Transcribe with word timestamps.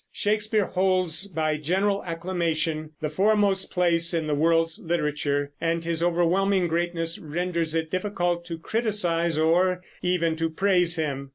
Shakespeare 0.11 0.65
holds, 0.65 1.27
by 1.27 1.57
general 1.57 2.01
acclamation, 2.03 2.89
the 3.01 3.09
foremost 3.11 3.69
place 3.71 4.15
in 4.15 4.25
the 4.25 4.33
world's 4.33 4.79
literature, 4.79 5.51
and 5.61 5.85
his 5.85 6.01
overwhelming 6.01 6.67
greatness 6.67 7.19
renders 7.19 7.75
it 7.75 7.91
difficult 7.91 8.43
to 8.45 8.57
criticise 8.57 9.37
or 9.37 9.83
even 10.01 10.35
to 10.37 10.49
praise 10.49 10.95
him. 10.95 11.29